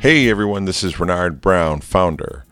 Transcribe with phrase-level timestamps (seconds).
[0.00, 2.46] Hey everyone, this is Renard Brown, founder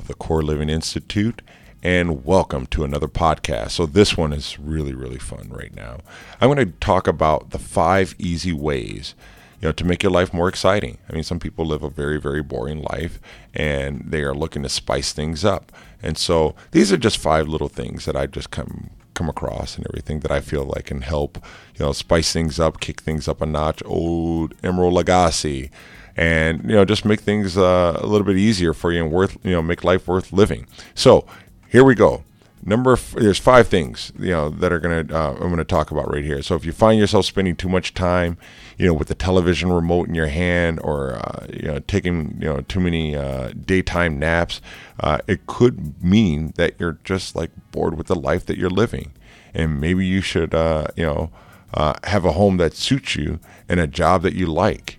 [0.00, 1.42] of the Core Living Institute,
[1.80, 3.70] and welcome to another podcast.
[3.70, 5.98] So, this one is really, really fun right now.
[6.40, 9.14] I'm going to talk about the five easy ways
[9.62, 10.98] you know, to make your life more exciting.
[11.08, 13.20] I mean, some people live a very, very boring life
[13.54, 15.70] and they are looking to spice things up.
[16.02, 19.86] And so these are just five little things that I just come come across and
[19.88, 21.44] everything that I feel like can help,
[21.76, 23.82] you know, spice things up, kick things up a notch.
[23.84, 25.70] Old Emeril Lagasse
[26.18, 29.38] and you know just make things uh, a little bit easier for you and worth
[29.44, 30.66] you know make life worth living.
[30.94, 31.24] So
[31.68, 32.24] here we go.
[32.64, 36.12] Number f- there's five things you know that are gonna uh, I'm gonna talk about
[36.12, 36.42] right here.
[36.42, 38.36] So if you find yourself spending too much time,
[38.76, 42.48] you know, with the television remote in your hand, or uh, you know taking you
[42.48, 44.60] know too many uh, daytime naps,
[44.98, 49.12] uh, it could mean that you're just like bored with the life that you're living,
[49.54, 51.30] and maybe you should uh, you know
[52.02, 54.98] have a home that suits you and a job that you like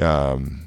[0.00, 0.66] um,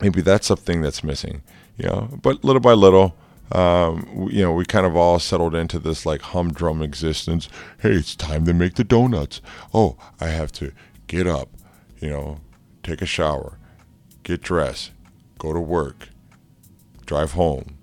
[0.00, 1.42] maybe that's something that's missing,
[1.76, 2.08] you know.
[2.22, 3.16] But little by little,
[3.52, 7.48] um, you know, we kind of all settled into this like humdrum existence.
[7.78, 9.40] Hey, it's time to make the donuts.
[9.72, 10.72] Oh, I have to
[11.06, 11.48] get up,
[12.00, 12.40] you know,
[12.82, 13.58] take a shower,
[14.22, 14.90] get dressed,
[15.38, 16.08] go to work,
[17.06, 17.78] drive home,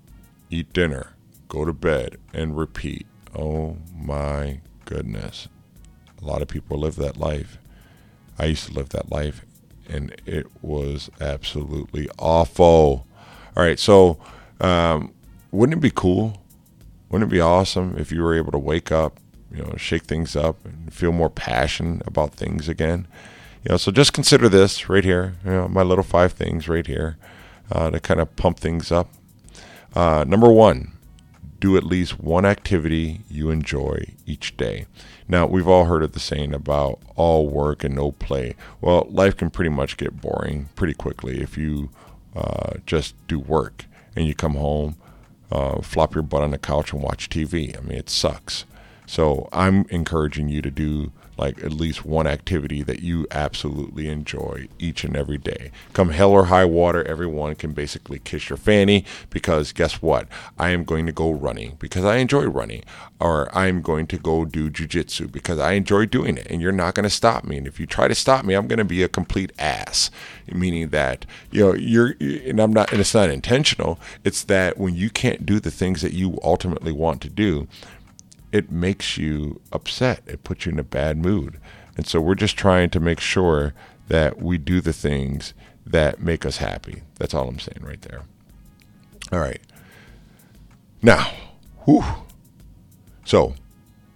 [0.50, 1.14] eat dinner,
[1.48, 3.06] go to bed, and repeat.
[3.36, 5.48] Oh my goodness.
[6.22, 7.58] A lot of people live that life.
[8.38, 9.44] I used to live that life
[9.88, 13.06] and it was absolutely awful.
[13.56, 14.18] All right, so
[14.60, 15.12] um,
[15.50, 16.42] wouldn't it be cool?
[17.08, 19.18] Wouldn't it be awesome if you were able to wake up,
[19.50, 23.06] you know, shake things up and feel more passion about things again?
[23.64, 25.36] You know, so just consider this right here.
[25.44, 27.16] You know, my little five things right here
[27.70, 29.08] uh, to kind of pump things up.
[29.94, 30.92] Uh, number one,
[31.60, 34.86] do at least one activity you enjoy each day.
[35.28, 38.54] Now, we've all heard of the saying about all work and no play.
[38.80, 41.90] Well, life can pretty much get boring pretty quickly if you
[42.34, 44.96] uh, just do work and you come home,
[45.50, 47.76] uh, flop your butt on the couch and watch TV.
[47.76, 48.64] I mean, it sucks.
[49.06, 54.68] So I'm encouraging you to do like at least one activity that you absolutely enjoy
[54.78, 55.70] each and every day.
[55.92, 60.28] Come hell or high water, everyone can basically kiss your fanny because guess what?
[60.58, 62.82] I am going to go running because I enjoy running,
[63.20, 66.94] or I'm going to go do jujitsu because I enjoy doing it, and you're not
[66.94, 67.58] going to stop me.
[67.58, 70.10] And if you try to stop me, I'm going to be a complete ass.
[70.52, 73.98] Meaning that you know you're, and I'm not, and it's not intentional.
[74.24, 77.66] It's that when you can't do the things that you ultimately want to do,
[78.56, 80.22] it makes you upset.
[80.26, 81.60] It puts you in a bad mood.
[81.94, 83.74] And so we're just trying to make sure
[84.08, 85.52] that we do the things
[85.84, 87.02] that make us happy.
[87.16, 88.22] That's all I'm saying right there.
[89.30, 89.60] All right.
[91.02, 91.30] Now,
[91.84, 92.02] whew.
[93.26, 93.54] So,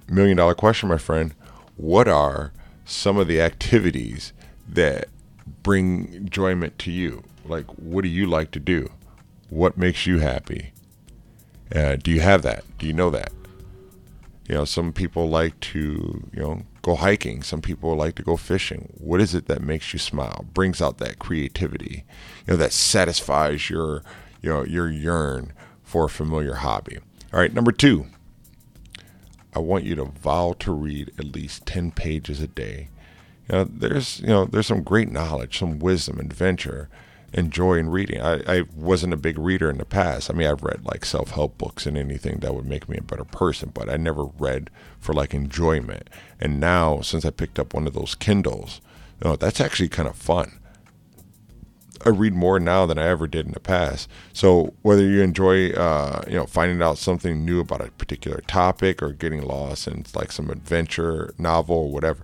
[0.08, 1.34] million dollar question, my friend.
[1.76, 2.54] What are
[2.86, 4.32] some of the activities
[4.66, 5.08] that
[5.62, 7.24] bring enjoyment to you?
[7.44, 8.88] Like, what do you like to do?
[9.50, 10.72] What makes you happy?
[11.74, 12.64] Uh, do you have that?
[12.78, 13.32] Do you know that?
[14.50, 17.44] You know, some people like to, you know, go hiking.
[17.44, 18.92] Some people like to go fishing.
[18.98, 20.44] What is it that makes you smile?
[20.52, 22.04] Brings out that creativity,
[22.48, 24.02] you know, that satisfies your,
[24.42, 25.52] you know, your yearn
[25.84, 26.98] for a familiar hobby.
[27.32, 28.06] All right, number two.
[29.54, 32.88] I want you to vow to read at least ten pages a day.
[33.48, 36.88] You know, there's, you know, there's some great knowledge, some wisdom, adventure
[37.32, 38.20] enjoy in reading.
[38.20, 40.30] I, I wasn't a big reader in the past.
[40.30, 43.02] I mean, I've read like self help books and anything that would make me a
[43.02, 46.08] better person, but I never read for like enjoyment.
[46.40, 48.80] And now, since I picked up one of those Kindles,
[49.22, 50.60] you know, that's actually kind of fun.
[52.04, 54.08] I read more now than I ever did in the past.
[54.32, 59.02] So whether you enjoy, uh, you know, finding out something new about a particular topic
[59.02, 62.22] or getting lost in like some adventure novel or whatever,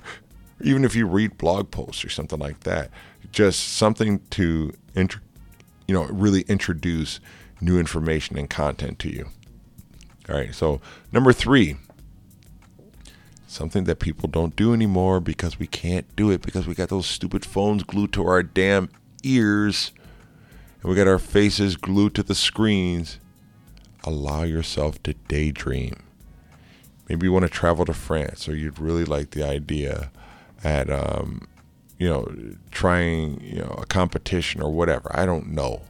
[0.62, 2.90] even if you read blog posts or something like that,
[3.32, 7.20] just something to you know really introduce
[7.60, 9.28] new information and content to you.
[10.28, 10.54] All right.
[10.54, 10.80] So
[11.12, 11.76] number three,
[13.46, 17.06] something that people don't do anymore because we can't do it because we got those
[17.06, 18.88] stupid phones glued to our damn
[19.22, 19.92] ears
[20.80, 23.18] and we got our faces glued to the screens.
[24.04, 25.94] Allow yourself to daydream.
[27.08, 30.10] Maybe you want to travel to France or you'd really like the idea
[30.64, 31.46] at um,
[31.98, 32.30] you know,
[32.70, 35.10] trying, you know, a competition or whatever.
[35.14, 35.82] I don't know.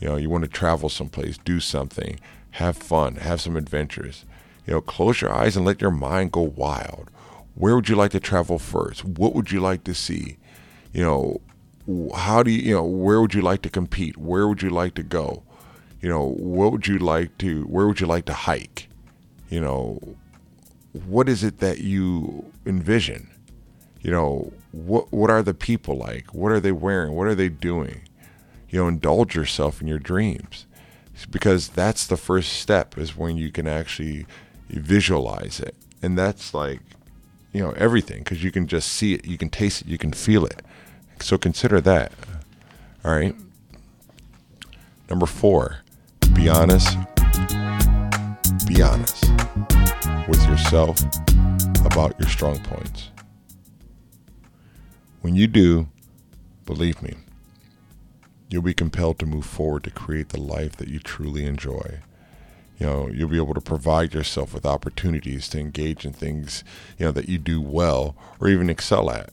[0.00, 2.18] You know, you want to travel someplace, do something,
[2.52, 4.24] have fun, have some adventures.
[4.66, 7.10] You know, close your eyes and let your mind go wild.
[7.54, 9.04] Where would you like to travel first?
[9.04, 10.36] What would you like to see?
[10.92, 11.40] You know,
[12.14, 14.16] how do you, you know, where would you like to compete?
[14.16, 15.42] Where would you like to go?
[16.00, 18.88] You know, what would you like to, where would you like to hike?
[19.48, 20.16] You know,
[20.92, 23.30] what is it that you envision?
[24.06, 26.32] You know, what what are the people like?
[26.32, 27.14] What are they wearing?
[27.14, 28.02] What are they doing?
[28.68, 30.66] you know, indulge yourself in your dreams
[31.30, 34.26] because that's the first step is when you can actually
[34.68, 35.74] visualize it.
[36.02, 36.80] And that's like,
[37.52, 40.12] you know, everything because you can just see it, you can taste it, you can
[40.12, 40.62] feel it.
[41.20, 42.12] So consider that.
[43.04, 43.34] All right.
[45.08, 45.78] Number four,
[46.34, 46.98] be honest.
[48.66, 49.30] Be honest
[50.28, 51.00] with yourself
[51.84, 53.10] about your strong points.
[55.26, 55.88] When you do,
[56.66, 57.14] believe me,
[58.48, 61.98] you'll be compelled to move forward to create the life that you truly enjoy.
[62.78, 66.62] You know, you'll be able to provide yourself with opportunities to engage in things,
[66.96, 69.32] you know, that you do well or even excel at.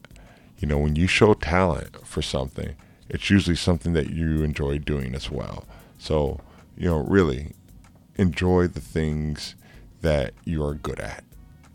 [0.58, 2.76] You know, when you show talent for something,
[3.08, 5.64] it's usually something that you enjoy doing as well.
[6.00, 6.42] So,
[6.76, 7.54] you know, really
[8.16, 9.54] enjoy the things
[10.02, 11.24] that you are good at.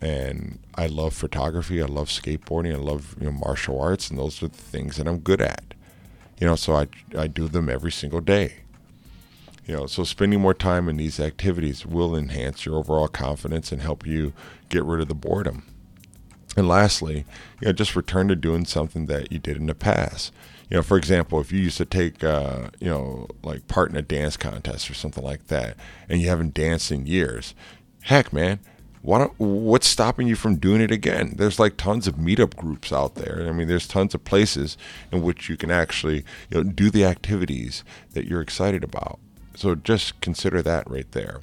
[0.01, 4.41] And I love photography, I love skateboarding, I love you know martial arts, and those
[4.41, 5.73] are the things that I'm good at.
[6.39, 6.87] You know, so I
[7.17, 8.55] I do them every single day.
[9.65, 13.81] You know, so spending more time in these activities will enhance your overall confidence and
[13.81, 14.33] help you
[14.69, 15.63] get rid of the boredom.
[16.57, 17.25] And lastly,
[17.61, 20.33] you know, just return to doing something that you did in the past.
[20.69, 23.97] You know, for example, if you used to take, uh, you know, like part in
[23.97, 27.53] a dance contest or something like that, and you haven't danced in years,
[28.03, 28.59] heck, man,
[29.01, 31.33] what's stopping you from doing it again?
[31.37, 33.45] There's like tons of meetup groups out there.
[33.47, 34.77] I mean, there's tons of places
[35.11, 39.19] in which you can actually, you know, do the activities that you're excited about.
[39.55, 41.41] So just consider that right there.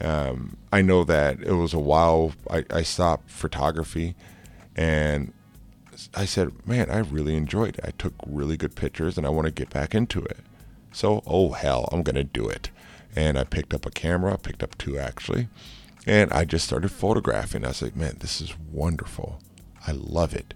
[0.00, 4.14] Um, I know that it was a while I, I stopped photography
[4.74, 5.32] and
[6.14, 7.84] I said, man, I really enjoyed it.
[7.84, 10.38] I took really good pictures and I want to get back into it.
[10.92, 12.70] So, oh hell, I'm going to do it.
[13.14, 15.48] And I picked up a camera, I picked up two actually,
[16.06, 17.64] and I just started photographing.
[17.64, 19.40] I was like, man, this is wonderful.
[19.86, 20.54] I love it.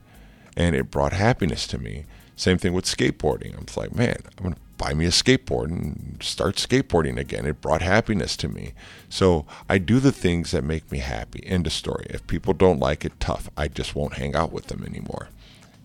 [0.56, 2.05] And it brought happiness to me.
[2.37, 3.56] Same thing with skateboarding.
[3.56, 7.44] I'm like, man, I'm going to buy me a skateboard and start skateboarding again.
[7.44, 8.73] It brought happiness to me.
[9.11, 11.47] So I do the things that make me happy.
[11.47, 12.06] End of story.
[12.08, 13.50] If people don't like it, tough.
[13.56, 15.29] I just won't hang out with them anymore.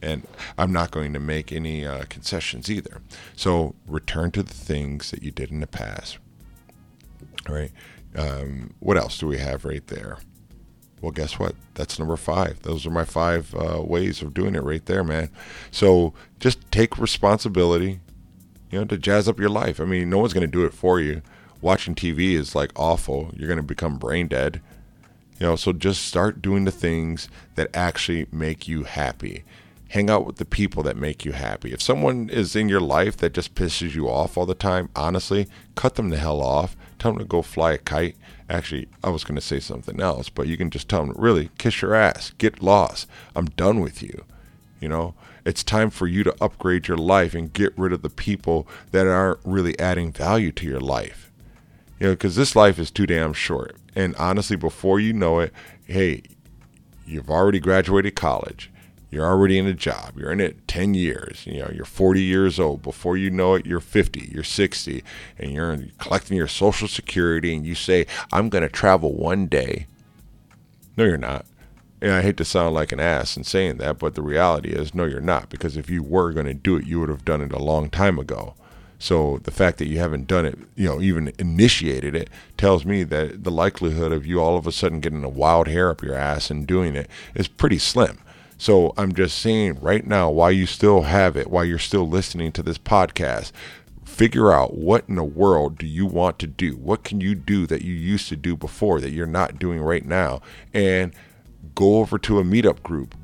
[0.02, 0.28] And
[0.58, 3.02] I'm not going to make any uh, concessions either.
[3.36, 6.20] So return to the things that you did in the past.
[7.50, 7.72] All right.
[8.16, 10.18] Um, what else do we have right there?
[11.02, 11.56] Well, guess what?
[11.74, 12.62] That's number five.
[12.62, 15.30] Those are my five uh, ways of doing it right there, man.
[15.70, 18.00] So just take responsibility,
[18.72, 19.80] you know, to jazz up your life.
[19.80, 21.22] I mean, no one's going to do it for you.
[21.62, 23.32] Watching TV is like awful.
[23.36, 24.62] You're going to become brain dead.
[25.40, 29.44] You know, so just start doing the things that actually make you happy.
[29.96, 31.72] Hang out with the people that make you happy.
[31.72, 35.48] If someone is in your life that just pisses you off all the time, honestly,
[35.76, 38.16] cut them the hell off tell them to go fly a kite.
[38.50, 41.50] Actually, I was going to say something else, but you can just tell them, really,
[41.58, 43.08] kiss your ass, get lost.
[43.36, 44.26] I'm done with you.
[44.80, 45.14] You know,
[45.46, 49.08] it's time for you to upgrade your life and get rid of the people that
[49.08, 51.32] aren't really adding value to your life.
[52.00, 53.78] You know, because this life is too damn short.
[53.96, 55.54] And honestly, before you know it,
[55.86, 56.24] hey,
[57.06, 58.70] you've already graduated college.
[59.12, 60.18] You're already in a job.
[60.18, 61.46] You're in it 10 years.
[61.46, 62.82] You know, you're 40 years old.
[62.82, 65.04] Before you know it, you're 50, you're 60,
[65.38, 69.88] and you're collecting your social security and you say, "I'm going to travel one day."
[70.98, 71.46] No, you're not.
[72.02, 74.94] And I hate to sound like an ass in saying that, but the reality is
[74.94, 77.42] no you're not because if you were going to do it, you would have done
[77.42, 78.54] it a long time ago.
[79.00, 83.04] So the fact that you haven't done it, you know, even initiated it, tells me
[83.04, 86.16] that the likelihood of you all of a sudden getting a wild hair up your
[86.16, 88.20] ass and doing it is pretty slim.
[88.58, 92.52] So I'm just saying right now, while you still have it, while you're still listening
[92.54, 93.52] to this podcast,
[94.06, 96.78] figure out what in the world do you want to do?
[96.78, 100.06] What can you do that you used to do before that you're not doing right
[100.06, 100.42] now?
[100.74, 101.14] And
[101.74, 103.16] go over to a meetup group.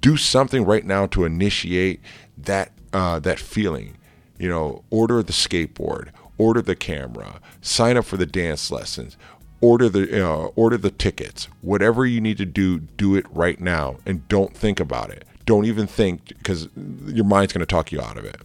[0.00, 2.00] Do something right now to initiate
[2.36, 3.96] that uh, that feeling.
[4.38, 6.08] You know, order the skateboard,
[6.38, 9.16] order the camera, sign up for the dance lessons,
[9.62, 11.48] order the uh, order the tickets.
[11.62, 15.24] Whatever you need to do do it right now and don't think about it.
[15.46, 16.68] Don't even think because
[17.06, 18.42] your mind's going to talk you out of it.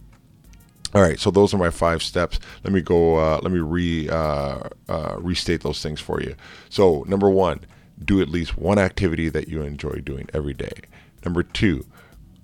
[0.94, 2.40] All right so those are my five steps.
[2.64, 6.34] Let me go uh, let me re uh, uh restate those things for you.
[6.70, 7.60] So number one
[8.02, 10.72] do at least one activity that you enjoy doing every day.
[11.24, 11.84] Number two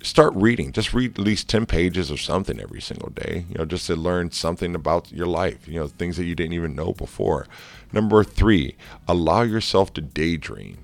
[0.05, 0.71] start reading.
[0.71, 3.97] Just read at least 10 pages of something every single day, you know, just to
[3.97, 7.47] learn something about your life, you know, things that you didn't even know before.
[7.93, 8.77] Number three,
[9.09, 10.79] allow yourself to daydream.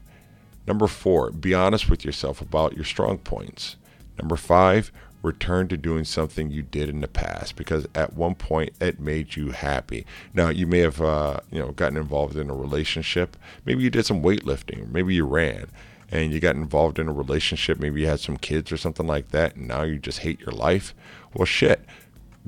[0.66, 3.76] Number four, be honest with yourself about your strong points.
[4.18, 4.90] Number five,
[5.22, 9.36] return to doing something you did in the past because at one point it made
[9.36, 10.06] you happy.
[10.32, 13.36] Now you may have uh, you know gotten involved in a relationship.
[13.66, 14.90] Maybe you did some weightlifting.
[14.90, 15.66] Maybe you ran
[16.10, 19.28] and you got involved in a relationship, maybe you had some kids or something like
[19.28, 20.94] that, and now you just hate your life.
[21.34, 21.84] Well, shit.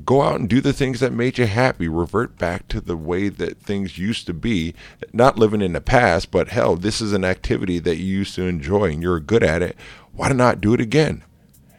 [0.05, 1.87] go out and do the things that made you happy.
[1.87, 4.73] Revert back to the way that things used to be.
[5.13, 8.43] Not living in the past, but hell, this is an activity that you used to
[8.43, 9.77] enjoy and you're good at it.
[10.13, 11.23] Why not do it again?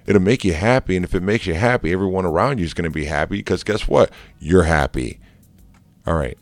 [0.06, 0.96] It'll make you happy.
[0.96, 3.64] And if it makes you happy, everyone around you is going to be happy because
[3.64, 4.10] guess what?
[4.38, 5.18] You're happy.
[6.06, 6.38] All right.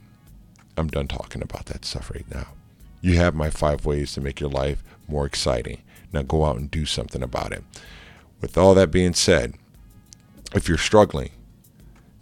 [0.77, 2.49] I'm done talking about that stuff right now.
[3.03, 5.83] You have my five ways to make your life more exciting.
[6.13, 7.65] Now go out and do something about it.
[8.41, 9.55] With all that being said,
[10.55, 11.31] if you're struggling